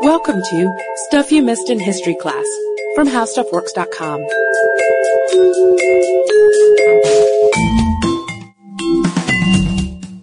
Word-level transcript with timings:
Welcome 0.00 0.42
to 0.42 0.76
Stuff 1.06 1.32
You 1.32 1.42
Missed 1.42 1.70
in 1.70 1.78
History 1.78 2.14
Class 2.14 2.44
from 2.94 3.08
HowStuffWorks.com. 3.08 4.20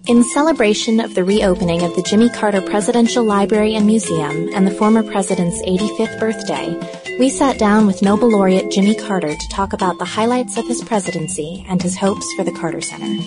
In 0.07 0.23
celebration 0.25 0.99
of 0.99 1.15
the 1.15 1.23
reopening 1.23 1.83
of 1.83 1.95
the 1.95 2.03
Jimmy 2.03 2.29
Carter 2.29 2.61
Presidential 2.61 3.23
Library 3.23 3.75
and 3.75 3.85
Museum 3.85 4.49
and 4.53 4.67
the 4.67 4.71
former 4.71 5.03
president's 5.03 5.61
85th 5.63 6.19
birthday, 6.19 7.17
we 7.17 7.29
sat 7.29 7.57
down 7.57 7.87
with 7.87 8.01
Nobel 8.01 8.29
laureate 8.29 8.71
Jimmy 8.71 8.95
Carter 8.95 9.35
to 9.35 9.49
talk 9.49 9.73
about 9.73 9.97
the 9.99 10.05
highlights 10.05 10.57
of 10.57 10.67
his 10.67 10.83
presidency 10.83 11.65
and 11.67 11.81
his 11.81 11.97
hopes 11.97 12.25
for 12.35 12.43
the 12.43 12.51
Carter 12.51 12.81
Center. 12.81 13.23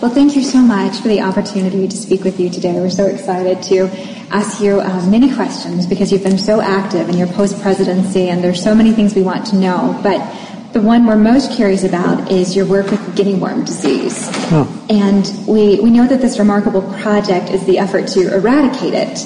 Well, 0.00 0.10
thank 0.10 0.34
you 0.34 0.42
so 0.42 0.62
much 0.62 1.02
for 1.02 1.08
the 1.08 1.20
opportunity 1.20 1.86
to 1.86 1.94
speak 1.94 2.24
with 2.24 2.40
you 2.40 2.48
today. 2.48 2.72
We're 2.80 2.88
so 2.88 3.04
excited 3.04 3.62
to 3.64 3.86
ask 4.30 4.58
you 4.58 4.80
uh, 4.80 5.06
many 5.10 5.30
questions 5.34 5.86
because 5.86 6.10
you've 6.10 6.22
been 6.22 6.38
so 6.38 6.62
active 6.62 7.10
in 7.10 7.18
your 7.18 7.26
post-presidency 7.26 8.30
and 8.30 8.42
there's 8.42 8.64
so 8.64 8.74
many 8.74 8.92
things 8.92 9.14
we 9.14 9.20
want 9.20 9.44
to 9.48 9.56
know. 9.56 10.00
But 10.02 10.72
the 10.72 10.80
one 10.80 11.04
we're 11.04 11.16
most 11.16 11.52
curious 11.52 11.84
about 11.84 12.32
is 12.32 12.56
your 12.56 12.64
work 12.64 12.90
with 12.90 13.14
guinea 13.14 13.34
worm 13.34 13.66
disease. 13.66 14.26
Oh. 14.50 14.86
And 14.88 15.30
we, 15.46 15.80
we 15.80 15.90
know 15.90 16.06
that 16.06 16.22
this 16.22 16.38
remarkable 16.38 16.80
project 16.94 17.50
is 17.50 17.66
the 17.66 17.76
effort 17.76 18.08
to 18.14 18.34
eradicate 18.34 18.94
it. 18.94 19.18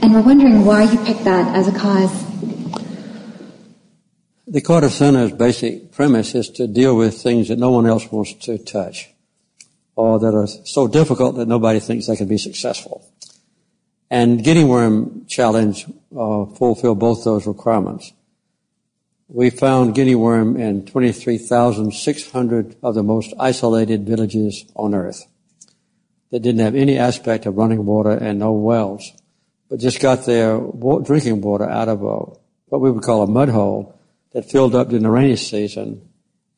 And 0.00 0.14
we're 0.14 0.22
wondering 0.22 0.64
why 0.64 0.84
you 0.84 0.98
picked 1.04 1.24
that 1.24 1.54
as 1.54 1.68
a 1.68 1.78
cause. 1.78 2.10
The 4.46 4.62
Carter 4.62 4.88
Center's 4.88 5.32
basic 5.32 5.92
premise 5.92 6.34
is 6.34 6.48
to 6.52 6.66
deal 6.66 6.96
with 6.96 7.20
things 7.20 7.48
that 7.48 7.58
no 7.58 7.70
one 7.70 7.84
else 7.84 8.10
wants 8.10 8.32
to 8.46 8.56
touch 8.56 9.11
or 9.96 10.18
that 10.18 10.34
are 10.34 10.46
so 10.46 10.88
difficult 10.88 11.36
that 11.36 11.48
nobody 11.48 11.80
thinks 11.80 12.06
they 12.06 12.16
can 12.16 12.28
be 12.28 12.38
successful. 12.38 13.06
And 14.10 14.44
Guinea 14.44 14.64
Worm 14.64 15.26
Challenge 15.26 15.86
uh, 16.16 16.44
fulfill 16.46 16.94
both 16.94 17.24
those 17.24 17.46
requirements. 17.46 18.12
We 19.28 19.48
found 19.48 19.94
guinea 19.94 20.14
worm 20.14 20.58
in 20.58 20.84
23,600 20.84 22.76
of 22.82 22.94
the 22.94 23.02
most 23.02 23.32
isolated 23.40 24.06
villages 24.06 24.66
on 24.76 24.94
earth 24.94 25.26
that 26.30 26.40
didn't 26.40 26.60
have 26.60 26.74
any 26.74 26.98
aspect 26.98 27.46
of 27.46 27.56
running 27.56 27.86
water 27.86 28.10
and 28.10 28.38
no 28.38 28.52
wells, 28.52 29.10
but 29.70 29.80
just 29.80 30.00
got 30.00 30.26
their 30.26 30.60
drinking 31.02 31.40
water 31.40 31.66
out 31.66 31.88
of 31.88 32.02
a, 32.02 32.16
what 32.66 32.82
we 32.82 32.90
would 32.90 33.02
call 33.02 33.22
a 33.22 33.26
mud 33.26 33.48
hole 33.48 33.98
that 34.32 34.50
filled 34.50 34.74
up 34.74 34.88
during 34.88 35.04
the 35.04 35.10
rainy 35.10 35.36
season 35.36 36.06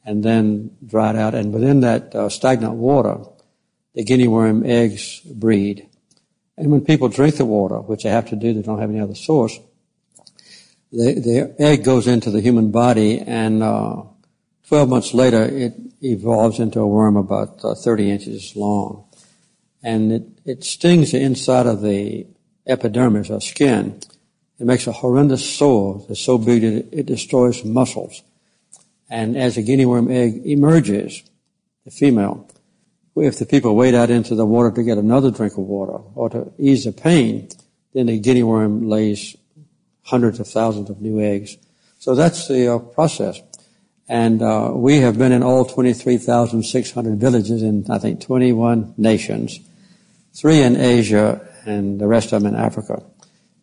and 0.05 0.23
then 0.23 0.77
dried 0.85 1.17
out. 1.17 1.35
And 1.35 1.53
within 1.53 1.81
that 1.81 2.15
uh, 2.15 2.29
stagnant 2.29 2.75
water, 2.75 3.25
the 3.95 4.05
guinea 4.05 4.29
worm 4.29 4.65
eggs 4.65 5.21
breed. 5.21 5.89
And 6.57 6.71
when 6.71 6.83
people 6.83 7.09
drink 7.09 7.37
the 7.37 7.45
water, 7.45 7.81
which 7.81 8.03
they 8.03 8.11
have 8.11 8.29
to 8.29 8.37
do, 8.37 8.53
they 8.53 8.63
don't 8.63 8.81
have 8.81 8.91
any 8.91 9.01
other 9.01 9.15
source, 9.15 9.59
the, 10.93 11.15
the 11.15 11.55
egg 11.59 11.85
goes 11.85 12.07
into 12.07 12.31
the 12.31 12.41
human 12.41 12.71
body 12.71 13.19
and 13.19 13.63
uh, 13.63 14.03
12 14.69 14.89
months 14.89 15.13
later 15.13 15.43
it 15.43 15.75
evolves 16.01 16.61
into 16.61 16.81
a 16.81 16.87
worm 16.87 17.17
about 17.17 17.65
uh, 17.65 17.75
30 17.75 18.11
inches 18.11 18.55
long. 18.55 19.05
And 19.83 20.13
it, 20.13 20.23
it 20.45 20.65
stings 20.65 21.13
the 21.13 21.21
inside 21.21 21.67
of 21.67 21.83
the 21.83 22.27
epidermis 22.67 23.31
or 23.31 23.41
skin. 23.41 24.01
It 24.59 24.67
makes 24.67 24.87
a 24.87 24.93
horrendous 24.93 25.45
sore 25.45 26.05
that's 26.07 26.21
so 26.21 26.39
big 26.39 26.63
that 26.63 26.97
it 26.97 27.07
destroys 27.07 27.65
muscles. 27.65 28.23
And 29.15 29.37
as 29.37 29.57
a 29.57 29.63
guinea 29.63 29.87
worm 29.87 30.11
egg 30.11 30.43
emerges, 30.45 31.23
the 31.85 31.93
female, 31.93 32.49
if 33.15 33.39
the 33.39 33.47
people 33.47 33.77
wade 33.77 33.95
out 33.95 34.11
into 34.11 34.35
the 34.35 34.45
water 34.45 34.73
to 34.73 34.83
get 34.83 34.99
another 34.99 35.31
drink 35.31 35.53
of 35.53 35.61
water 35.61 36.03
or 36.17 36.31
to 36.31 36.53
ease 36.59 36.83
the 36.83 36.91
pain, 36.91 37.49
then 37.93 38.07
the 38.07 38.19
guinea 38.19 38.43
worm 38.43 38.89
lays 38.89 39.37
hundreds 40.03 40.41
of 40.41 40.49
thousands 40.49 40.91
of 40.91 41.01
new 41.01 41.21
eggs. 41.21 41.57
So 42.01 42.17
that's 42.17 42.49
the 42.49 42.75
uh, 42.75 42.79
process. 42.81 43.41
And 44.09 44.43
uh, 44.43 44.73
we 44.75 44.97
have 44.97 45.17
been 45.17 45.31
in 45.31 45.45
all 45.45 45.65
23,600 45.65 47.17
villages 47.17 47.63
in, 47.63 47.87
I 47.89 47.99
think, 47.99 48.21
21 48.21 48.95
nations, 48.97 49.61
three 50.33 50.61
in 50.61 50.75
Asia 50.75 51.41
and 51.65 52.01
the 52.01 52.09
rest 52.09 52.33
of 52.33 52.43
them 52.43 52.53
in 52.53 52.59
Africa, 52.59 53.01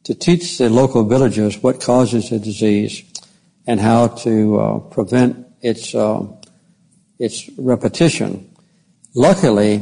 to 0.05 0.15
teach 0.15 0.57
the 0.59 0.69
local 0.69 1.03
villagers 1.03 1.61
what 1.61 1.81
causes 1.81 2.29
the 2.29 2.39
disease 2.39 3.03
and 3.71 3.79
how 3.79 4.07
to 4.07 4.59
uh, 4.59 4.79
prevent 4.79 5.47
its 5.61 5.95
uh, 5.95 6.27
its 7.17 7.49
repetition. 7.57 8.53
Luckily, 9.15 9.79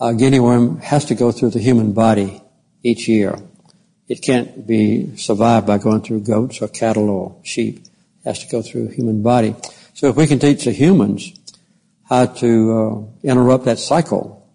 a 0.00 0.14
guinea 0.14 0.38
worm 0.38 0.78
has 0.78 1.06
to 1.06 1.16
go 1.16 1.32
through 1.32 1.50
the 1.50 1.58
human 1.58 1.92
body 1.92 2.40
each 2.84 3.08
year. 3.08 3.34
It 4.06 4.22
can't 4.22 4.64
be 4.64 5.16
survived 5.16 5.66
by 5.66 5.78
going 5.78 6.02
through 6.02 6.20
goats 6.20 6.62
or 6.62 6.68
cattle 6.68 7.10
or 7.10 7.36
sheep. 7.42 7.78
It 7.78 8.24
has 8.26 8.38
to 8.44 8.48
go 8.48 8.62
through 8.62 8.90
human 8.90 9.24
body. 9.24 9.56
So 9.94 10.06
if 10.10 10.14
we 10.14 10.28
can 10.28 10.38
teach 10.38 10.62
the 10.62 10.70
humans 10.70 11.32
how 12.04 12.26
to 12.26 12.50
uh, 12.78 13.28
interrupt 13.28 13.64
that 13.64 13.80
cycle 13.80 14.48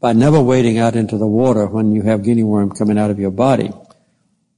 by 0.00 0.12
never 0.12 0.42
wading 0.42 0.78
out 0.78 0.96
into 0.96 1.18
the 1.18 1.32
water 1.40 1.66
when 1.68 1.92
you 1.92 2.02
have 2.02 2.24
guinea 2.24 2.42
worm 2.42 2.72
coming 2.72 2.98
out 2.98 3.12
of 3.12 3.20
your 3.20 3.30
body, 3.30 3.70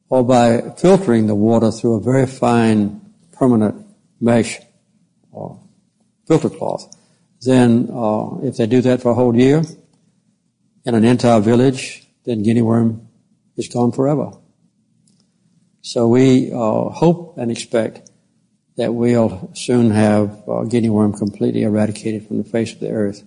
or 0.08 0.24
by 0.24 0.62
filtering 0.78 1.26
the 1.26 1.34
water 1.34 1.70
through 1.70 1.96
a 1.96 2.00
very 2.00 2.26
fine 2.26 3.01
permanent 3.42 3.84
mesh 4.20 4.60
or 5.32 5.60
filter 6.28 6.48
cloth, 6.48 6.97
then 7.41 7.88
uh, 7.92 8.38
if 8.44 8.56
they 8.56 8.66
do 8.66 8.80
that 8.80 9.03
for 9.03 9.10
a 9.10 9.14
whole 9.14 9.34
year 9.34 9.64
in 10.84 10.94
an 10.94 11.04
entire 11.04 11.41
village, 11.41 12.06
then 12.25 12.44
guinea 12.44 12.62
worm 12.62 13.08
is 13.56 13.66
gone 13.66 13.91
forever. 13.91 14.30
So 15.80 16.06
we 16.06 16.53
uh, 16.53 16.91
hope 16.91 17.36
and 17.36 17.50
expect 17.50 18.08
that 18.76 18.94
we'll 18.94 19.50
soon 19.54 19.91
have 19.91 20.48
uh, 20.48 20.62
guinea 20.62 20.88
worm 20.88 21.12
completely 21.12 21.64
eradicated 21.64 22.28
from 22.28 22.38
the 22.38 22.44
face 22.44 22.72
of 22.72 22.78
the 22.78 22.91
earth. 22.91 23.24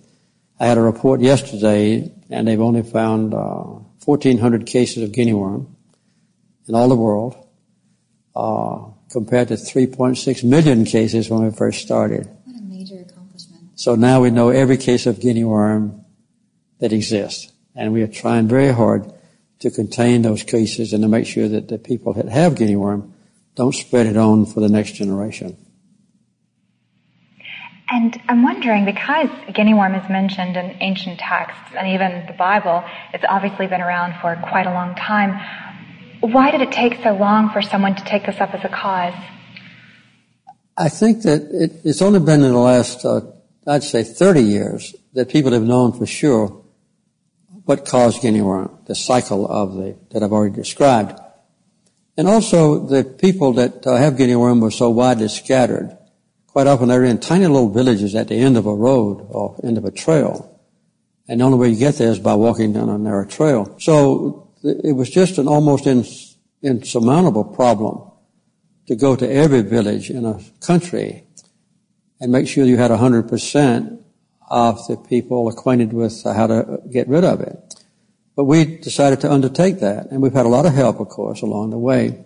I 0.58 0.64
had 0.64 0.78
a 0.78 0.80
report 0.80 1.20
yesterday, 1.20 2.10
and 2.30 2.48
they've 2.48 2.58
only 2.58 2.82
found 2.82 3.34
1,400 3.34 4.62
uh, 4.62 4.64
cases 4.64 5.02
of 5.02 5.12
guinea 5.12 5.34
worm 5.34 5.76
in 6.66 6.74
all 6.74 6.88
the 6.88 6.96
world. 6.96 7.36
Compared 9.10 9.48
to 9.48 9.54
3.6 9.54 10.44
million 10.44 10.84
cases 10.84 11.30
when 11.30 11.44
we 11.44 11.50
first 11.50 11.80
started. 11.80 12.26
What 12.44 12.56
a 12.56 12.62
major 12.62 12.98
accomplishment. 13.00 13.70
So 13.76 13.94
now 13.94 14.20
we 14.20 14.30
know 14.30 14.50
every 14.50 14.76
case 14.76 15.06
of 15.06 15.20
guinea 15.20 15.44
worm 15.44 16.04
that 16.80 16.92
exists. 16.92 17.52
And 17.74 17.92
we 17.92 18.02
are 18.02 18.08
trying 18.08 18.48
very 18.48 18.72
hard 18.72 19.12
to 19.60 19.70
contain 19.70 20.22
those 20.22 20.42
cases 20.42 20.92
and 20.92 21.02
to 21.02 21.08
make 21.08 21.26
sure 21.26 21.48
that 21.48 21.68
the 21.68 21.78
people 21.78 22.12
that 22.14 22.28
have 22.28 22.56
guinea 22.56 22.76
worm 22.76 23.14
don't 23.54 23.74
spread 23.74 24.06
it 24.06 24.16
on 24.16 24.44
for 24.44 24.60
the 24.60 24.68
next 24.68 24.92
generation. 24.92 25.56
And 27.88 28.20
I'm 28.28 28.42
wondering, 28.42 28.84
because 28.84 29.28
guinea 29.54 29.72
worm 29.72 29.94
is 29.94 30.08
mentioned 30.10 30.56
in 30.56 30.76
ancient 30.80 31.20
texts 31.20 31.72
and 31.78 31.86
even 31.88 32.26
the 32.26 32.32
Bible, 32.32 32.84
it's 33.14 33.24
obviously 33.28 33.68
been 33.68 33.80
around 33.80 34.20
for 34.20 34.34
quite 34.48 34.66
a 34.66 34.72
long 34.72 34.96
time. 34.96 35.40
Why 36.26 36.50
did 36.50 36.60
it 36.60 36.72
take 36.72 37.00
so 37.04 37.14
long 37.14 37.50
for 37.50 37.62
someone 37.62 37.94
to 37.94 38.04
take 38.04 38.26
this 38.26 38.40
up 38.40 38.52
as 38.52 38.64
a 38.64 38.68
cause? 38.68 39.14
I 40.76 40.88
think 40.88 41.22
that 41.22 41.42
it, 41.52 41.80
it's 41.84 42.02
only 42.02 42.18
been 42.18 42.42
in 42.42 42.50
the 42.50 42.58
last, 42.58 43.04
uh, 43.04 43.20
I'd 43.64 43.84
say 43.84 44.02
30 44.02 44.42
years 44.42 44.96
that 45.12 45.28
people 45.28 45.52
have 45.52 45.62
known 45.62 45.92
for 45.92 46.04
sure 46.04 46.64
what 47.64 47.86
caused 47.86 48.22
guinea 48.22 48.40
worm, 48.40 48.76
the 48.86 48.96
cycle 48.96 49.46
of 49.46 49.74
the, 49.74 49.96
that 50.10 50.24
I've 50.24 50.32
already 50.32 50.56
described. 50.56 51.16
And 52.16 52.26
also 52.26 52.84
the 52.84 53.04
people 53.04 53.52
that 53.52 53.86
uh, 53.86 53.94
have 53.94 54.16
guinea 54.16 54.34
worm 54.34 54.60
were 54.60 54.72
so 54.72 54.90
widely 54.90 55.28
scattered. 55.28 55.96
Quite 56.48 56.66
often 56.66 56.88
they're 56.88 57.04
in 57.04 57.20
tiny 57.20 57.46
little 57.46 57.70
villages 57.70 58.16
at 58.16 58.26
the 58.26 58.36
end 58.36 58.56
of 58.56 58.66
a 58.66 58.74
road 58.74 59.24
or 59.30 59.60
end 59.62 59.78
of 59.78 59.84
a 59.84 59.92
trail. 59.92 60.60
And 61.28 61.40
the 61.40 61.44
only 61.44 61.58
way 61.58 61.68
you 61.68 61.76
get 61.76 61.94
there 61.96 62.10
is 62.10 62.18
by 62.18 62.34
walking 62.34 62.72
down 62.72 62.88
a 62.88 62.98
narrow 62.98 63.26
trail. 63.26 63.76
So 63.78 64.45
it 64.66 64.92
was 64.92 65.10
just 65.10 65.38
an 65.38 65.48
almost 65.48 65.86
insurmountable 66.62 67.44
problem 67.44 68.10
to 68.86 68.96
go 68.96 69.16
to 69.16 69.30
every 69.30 69.62
village 69.62 70.10
in 70.10 70.24
a 70.24 70.40
country 70.60 71.24
and 72.20 72.32
make 72.32 72.48
sure 72.48 72.64
you 72.64 72.76
had 72.76 72.90
100% 72.90 74.02
of 74.48 74.86
the 74.86 74.96
people 74.96 75.48
acquainted 75.48 75.92
with 75.92 76.22
how 76.24 76.46
to 76.46 76.80
get 76.90 77.08
rid 77.08 77.24
of 77.24 77.40
it. 77.40 77.74
But 78.36 78.44
we 78.44 78.76
decided 78.76 79.20
to 79.22 79.32
undertake 79.32 79.80
that, 79.80 80.10
and 80.10 80.22
we've 80.22 80.32
had 80.32 80.46
a 80.46 80.50
lot 80.50 80.66
of 80.66 80.74
help, 80.74 81.00
of 81.00 81.08
course, 81.08 81.42
along 81.42 81.70
the 81.70 81.78
way. 81.78 82.24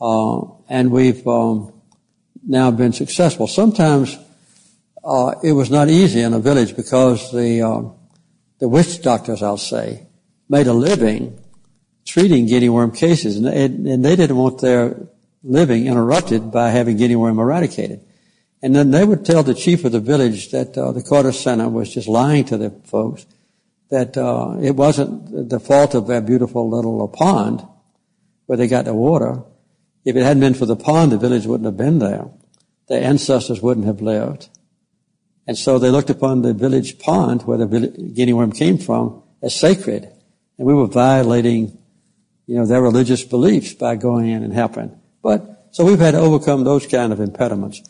Uh, 0.00 0.42
and 0.68 0.90
we've 0.90 1.26
um, 1.26 1.72
now 2.46 2.70
been 2.70 2.92
successful. 2.92 3.46
Sometimes 3.46 4.18
uh, 5.04 5.34
it 5.42 5.52
was 5.52 5.70
not 5.70 5.88
easy 5.88 6.20
in 6.20 6.34
a 6.34 6.40
village 6.40 6.76
because 6.76 7.30
the 7.32 7.62
uh, 7.62 7.82
the 8.58 8.68
witch 8.68 9.02
doctors, 9.02 9.42
I'll 9.42 9.56
say, 9.56 10.06
made 10.48 10.66
a 10.66 10.72
living 10.72 11.41
treating 12.04 12.46
guinea 12.46 12.68
worm 12.68 12.92
cases, 12.92 13.36
and, 13.36 13.46
and 13.86 14.04
they 14.04 14.16
didn't 14.16 14.36
want 14.36 14.60
their 14.60 15.08
living 15.42 15.86
interrupted 15.86 16.50
by 16.50 16.70
having 16.70 16.96
guinea 16.96 17.16
worm 17.16 17.38
eradicated. 17.38 18.00
And 18.62 18.74
then 18.76 18.92
they 18.92 19.04
would 19.04 19.24
tell 19.24 19.42
the 19.42 19.54
chief 19.54 19.84
of 19.84 19.92
the 19.92 20.00
village 20.00 20.50
that 20.52 20.78
uh, 20.78 20.92
the 20.92 21.02
Carter 21.02 21.32
Center 21.32 21.68
was 21.68 21.92
just 21.92 22.06
lying 22.06 22.44
to 22.46 22.56
the 22.56 22.70
folks, 22.84 23.26
that 23.90 24.16
uh, 24.16 24.56
it 24.60 24.76
wasn't 24.76 25.48
the 25.48 25.58
fault 25.58 25.94
of 25.94 26.06
that 26.06 26.26
beautiful 26.26 26.70
little 26.70 27.08
pond 27.08 27.66
where 28.46 28.56
they 28.56 28.68
got 28.68 28.84
the 28.84 28.94
water. 28.94 29.42
If 30.04 30.16
it 30.16 30.22
hadn't 30.22 30.40
been 30.40 30.54
for 30.54 30.66
the 30.66 30.76
pond, 30.76 31.12
the 31.12 31.18
village 31.18 31.46
wouldn't 31.46 31.66
have 31.66 31.76
been 31.76 31.98
there. 31.98 32.28
Their 32.88 33.02
ancestors 33.02 33.60
wouldn't 33.60 33.86
have 33.86 34.00
lived. 34.00 34.48
And 35.46 35.58
so 35.58 35.78
they 35.78 35.90
looked 35.90 36.10
upon 36.10 36.42
the 36.42 36.54
village 36.54 36.98
pond 36.98 37.42
where 37.42 37.58
the 37.58 38.12
guinea 38.14 38.32
worm 38.32 38.52
came 38.52 38.78
from 38.78 39.22
as 39.42 39.54
sacred. 39.54 40.04
And 40.56 40.66
we 40.66 40.74
were 40.74 40.86
violating, 40.86 41.78
you 42.52 42.58
know, 42.58 42.66
their 42.66 42.82
religious 42.82 43.24
beliefs 43.24 43.72
by 43.72 43.96
going 43.96 44.28
in 44.28 44.42
and 44.42 44.52
helping. 44.52 44.94
But, 45.22 45.68
so 45.70 45.86
we've 45.86 45.98
had 45.98 46.10
to 46.10 46.18
overcome 46.18 46.64
those 46.64 46.86
kind 46.86 47.10
of 47.10 47.18
impediments. 47.18 47.80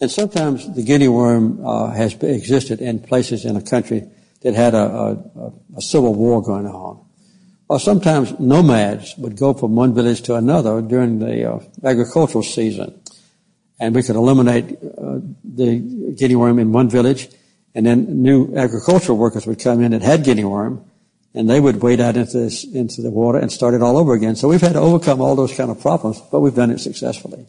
And 0.00 0.08
sometimes 0.08 0.72
the 0.76 0.84
guinea 0.84 1.08
worm 1.08 1.66
uh, 1.66 1.90
has 1.90 2.14
existed 2.22 2.80
in 2.80 3.00
places 3.00 3.44
in 3.44 3.56
a 3.56 3.62
country 3.62 4.08
that 4.42 4.54
had 4.54 4.74
a, 4.74 4.78
a, 4.78 5.52
a 5.76 5.82
civil 5.82 6.14
war 6.14 6.40
going 6.40 6.68
on. 6.68 7.04
Or 7.68 7.80
sometimes 7.80 8.38
nomads 8.38 9.16
would 9.18 9.36
go 9.36 9.54
from 9.54 9.74
one 9.74 9.92
village 9.92 10.22
to 10.22 10.36
another 10.36 10.80
during 10.82 11.18
the 11.18 11.54
uh, 11.54 11.58
agricultural 11.82 12.44
season. 12.44 13.02
And 13.80 13.92
we 13.92 14.04
could 14.04 14.14
eliminate 14.14 14.66
uh, 14.70 15.18
the 15.42 16.14
guinea 16.16 16.36
worm 16.36 16.60
in 16.60 16.70
one 16.70 16.88
village, 16.88 17.28
and 17.74 17.84
then 17.84 18.22
new 18.22 18.54
agricultural 18.54 19.18
workers 19.18 19.46
would 19.46 19.58
come 19.58 19.82
in 19.82 19.90
that 19.90 20.02
had 20.02 20.22
guinea 20.22 20.44
worm, 20.44 20.84
and 21.34 21.48
they 21.48 21.60
would 21.60 21.82
wade 21.82 22.00
out 22.00 22.16
into, 22.16 22.38
this, 22.38 22.64
into 22.64 23.02
the 23.02 23.10
water 23.10 23.38
and 23.38 23.50
start 23.50 23.74
it 23.74 23.82
all 23.82 23.96
over 23.96 24.14
again. 24.14 24.36
So 24.36 24.48
we've 24.48 24.60
had 24.60 24.74
to 24.74 24.80
overcome 24.80 25.20
all 25.20 25.34
those 25.34 25.56
kind 25.56 25.70
of 25.70 25.80
problems, 25.80 26.20
but 26.30 26.40
we've 26.40 26.54
done 26.54 26.70
it 26.70 26.80
successfully. 26.80 27.46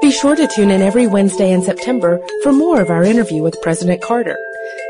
Be 0.00 0.12
sure 0.12 0.36
to 0.36 0.46
tune 0.46 0.70
in 0.70 0.80
every 0.80 1.08
Wednesday 1.08 1.52
in 1.52 1.62
September 1.62 2.20
for 2.44 2.52
more 2.52 2.80
of 2.80 2.88
our 2.88 3.02
interview 3.02 3.42
with 3.42 3.60
President 3.62 4.00
Carter. 4.00 4.38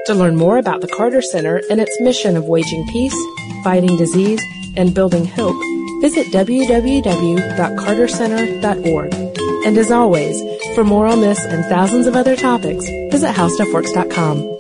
To 0.06 0.14
learn 0.14 0.36
more 0.36 0.58
about 0.58 0.82
the 0.82 0.88
Carter 0.88 1.22
Center 1.22 1.62
and 1.70 1.80
its 1.80 1.98
mission 2.00 2.36
of 2.36 2.44
waging 2.44 2.86
peace, 2.88 3.16
fighting 3.64 3.96
disease, 3.96 4.42
and 4.76 4.94
building 4.94 5.24
hope, 5.24 5.56
visit 6.02 6.26
www.cartercenter.org. 6.26 9.14
And 9.66 9.78
as 9.78 9.90
always, 9.90 10.40
for 10.74 10.84
more 10.84 11.06
on 11.06 11.20
this 11.20 11.42
and 11.44 11.64
thousands 11.64 12.06
of 12.06 12.14
other 12.14 12.36
topics, 12.36 12.86
visit 13.10 13.34
howstuffworks.com. 13.34 14.57